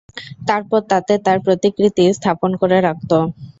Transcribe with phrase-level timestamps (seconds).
[0.47, 3.11] তারপর তাতে তার প্রতিকৃতি স্থাপন করে রাখত।